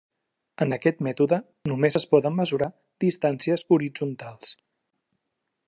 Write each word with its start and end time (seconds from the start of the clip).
En 0.63 0.71
aquest 0.77 1.03
mètode 1.07 1.37
només 1.73 1.99
es 1.99 2.07
poden 2.13 2.35
mesurar 2.39 2.71
distàncies 3.05 3.67
horitzontals. 3.77 4.57